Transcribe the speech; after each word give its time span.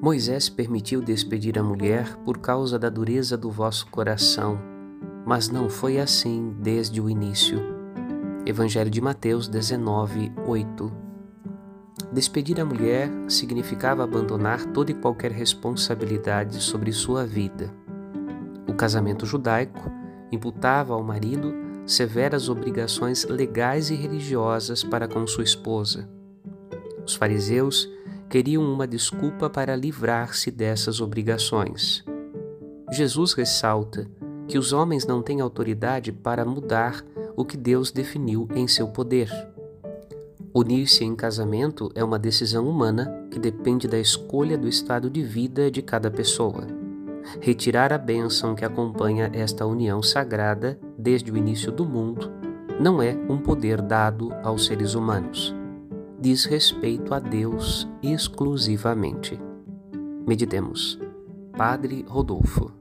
Moisés 0.00 0.48
permitiu 0.48 1.02
despedir 1.02 1.58
a 1.58 1.62
mulher 1.62 2.16
por 2.18 2.38
causa 2.38 2.78
da 2.78 2.88
dureza 2.88 3.36
do 3.36 3.50
vosso 3.50 3.88
coração, 3.88 4.56
mas 5.26 5.48
não 5.48 5.68
foi 5.68 5.98
assim 5.98 6.54
desde 6.60 7.00
o 7.00 7.10
início. 7.10 7.60
Evangelho 8.46 8.90
de 8.90 9.00
Mateus 9.00 9.48
19, 9.48 10.32
8. 10.46 10.92
Despedir 12.12 12.60
a 12.60 12.64
mulher 12.64 13.10
significava 13.26 14.04
abandonar 14.04 14.64
toda 14.66 14.92
e 14.92 14.94
qualquer 14.94 15.32
responsabilidade 15.32 16.62
sobre 16.62 16.92
sua 16.92 17.26
vida. 17.26 17.74
O 18.68 18.74
casamento 18.74 19.26
judaico 19.26 19.90
imputava 20.30 20.94
ao 20.94 21.02
marido 21.02 21.52
severas 21.84 22.48
obrigações 22.48 23.24
legais 23.24 23.90
e 23.90 23.96
religiosas 23.96 24.84
para 24.84 25.08
com 25.08 25.26
sua 25.26 25.42
esposa. 25.42 26.08
Os 27.04 27.16
fariseus 27.16 27.88
queriam 28.28 28.62
uma 28.62 28.86
desculpa 28.86 29.48
para 29.48 29.74
livrar-se 29.74 30.50
dessas 30.50 31.00
obrigações. 31.00 32.04
Jesus 32.92 33.32
ressalta 33.32 34.06
que 34.46 34.58
os 34.58 34.72
homens 34.72 35.06
não 35.06 35.22
têm 35.22 35.40
autoridade 35.40 36.12
para 36.12 36.44
mudar 36.44 37.04
o 37.36 37.44
que 37.44 37.56
Deus 37.56 37.90
definiu 37.90 38.46
em 38.54 38.68
seu 38.68 38.88
poder. 38.88 39.30
Unir-se 40.54 41.04
em 41.04 41.14
casamento 41.14 41.90
é 41.94 42.02
uma 42.02 42.18
decisão 42.18 42.68
humana 42.68 43.26
que 43.30 43.38
depende 43.38 43.86
da 43.86 43.98
escolha 43.98 44.58
do 44.58 44.68
estado 44.68 45.08
de 45.08 45.22
vida 45.22 45.70
de 45.70 45.80
cada 45.82 46.10
pessoa. 46.10 46.66
Retirar 47.40 47.92
a 47.92 47.98
bênção 47.98 48.54
que 48.54 48.64
acompanha 48.64 49.30
esta 49.34 49.66
união 49.66 50.02
sagrada 50.02 50.78
desde 50.98 51.30
o 51.30 51.36
início 51.36 51.70
do 51.70 51.84
mundo 51.84 52.30
não 52.80 53.02
é 53.02 53.12
um 53.28 53.38
poder 53.38 53.82
dado 53.82 54.32
aos 54.42 54.66
seres 54.66 54.94
humanos 54.94 55.57
diz 56.18 56.44
respeito 56.44 57.14
a 57.14 57.20
Deus 57.20 57.88
exclusivamente. 58.02 59.38
Meditemos. 60.26 60.98
Padre 61.56 62.04
Rodolfo. 62.06 62.72